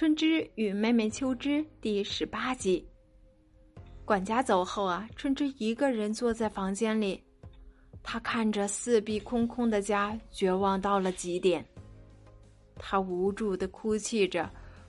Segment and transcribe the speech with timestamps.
[0.00, 2.82] 春枝与妹妹秋枝第十八集。
[4.02, 7.22] 管家走后啊，春枝一个人坐在房间里，
[8.02, 11.62] 她看着四壁空空的家，绝望到了极点。
[12.76, 14.48] 她无助的哭泣着，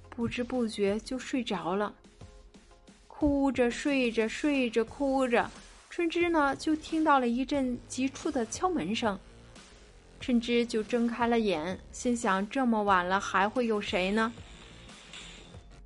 [0.09, 1.93] 不知不觉就睡着了。
[3.09, 5.51] 哭着睡着睡着哭着，
[5.89, 9.19] 春枝呢就听到了一阵急促的敲门声。
[10.21, 14.31] 春枝就睁开了眼，心想：这么晚了，还会有谁呢？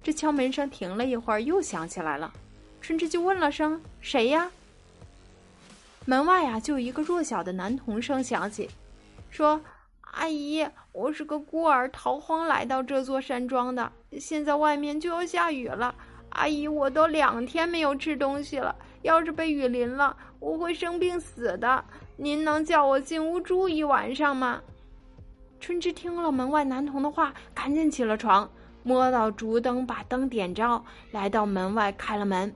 [0.05, 2.31] 这敲门声停了一会儿，又响起来了。
[2.79, 4.51] 春枝就问了声：“谁呀？”
[6.05, 8.69] 门外呀，就有一个弱小的男童声响起，
[9.31, 9.59] 说
[10.13, 13.91] ：“阿姨，我是个孤儿，逃荒来到这座山庄的。
[14.19, 15.95] 现在外面就要下雨了，
[16.29, 18.75] 阿姨，我都两天没有吃东西了。
[19.01, 21.83] 要是被雨淋了，我会生病死的。
[22.15, 24.61] 您能叫我进屋住一晚上吗？”
[25.59, 28.47] 春枝听了门外男童的话，赶紧起了床。
[28.85, 32.53] 摸到烛灯，把灯点着，来到门外开了门。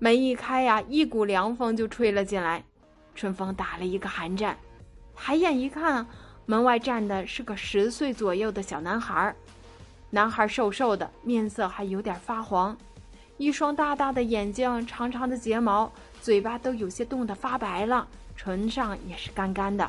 [0.00, 2.64] 门一开呀，一股凉风就吹了进来，
[3.14, 4.58] 春风打了一个寒战。
[5.14, 6.04] 抬眼一看，
[6.46, 9.32] 门外站的是个十岁左右的小男孩。
[10.10, 12.76] 男孩瘦瘦的，面色还有点发黄，
[13.36, 19.88] 一双大大的眼睛，长长的睫毛，嘴巴都有些冻得发白了，唇上也是干干的。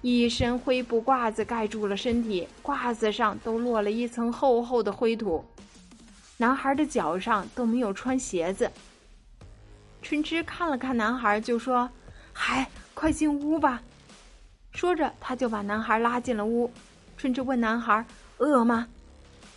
[0.00, 5.44] 一身灰布褂子盖住了身体，褂子上都落了一层厚厚的灰土。
[6.36, 8.70] 男孩的脚上都没有穿鞋子。
[10.00, 11.90] 春枝看了看男孩，就说
[12.32, 13.82] ：“嗨，快进屋吧。”
[14.70, 16.70] 说着，他就把男孩拉进了屋。
[17.16, 18.06] 春枝问男孩
[18.38, 18.86] ：“饿吗？”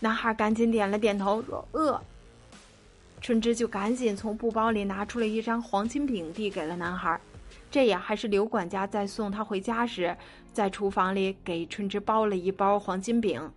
[0.01, 2.01] 男孩赶紧点了点头，说：“饿。”
[3.21, 7.21] 春枝就赶紧从布包里拿出了一张黄金饼，递给了男孩。
[7.69, 10.15] 这也还是刘管家在送他回家时，
[10.51, 13.51] 在厨房里给春枝包了一包黄金饼。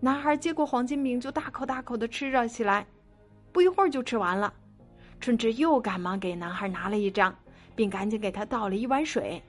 [0.00, 2.86] 男孩接过黄金饼，就大口大口的吃了起来，
[3.52, 4.52] 不一会儿就吃完了。
[5.20, 7.34] 春枝又赶忙给男孩拿了一张，
[7.76, 9.40] 并赶紧给他倒了一碗水。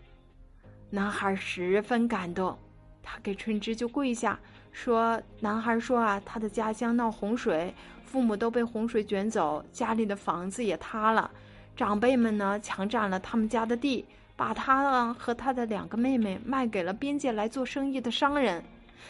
[0.92, 2.56] 男孩十分感动，
[3.02, 4.40] 他给春枝就跪下
[4.72, 7.74] 说：“男孩说啊，他的家乡闹洪水，
[8.06, 11.32] 父母都被洪水卷走，家里的房子也塌了。”
[11.76, 18.64] 长辈们呢，强占了他们家的地，把他呢和他的两个妹妹卖给了边界来做生意的商人。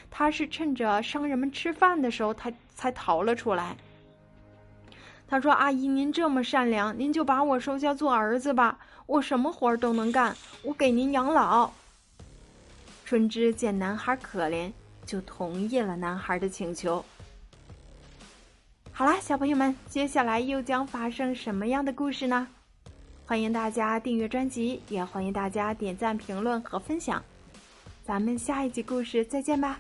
[0.09, 3.75] 他是趁着商人们吃饭的时候，他才逃了出来。
[5.28, 11.72] 他说：“阿姨，您这么善良，您就把我收下做儿子吧，我什么活都能干，我给您养老。”
[13.06, 14.72] 春枝见男孩可怜，
[15.06, 17.03] 就同意了男孩的请求。
[18.96, 22.48] 好啦，小朋友们，接下来又将发生什么样的故事呢？
[23.26, 27.22] 欢迎大家订阅专辑，也欢迎大家点赞、评论和分享。
[28.06, 29.80] 咱们下一集故事再见吧。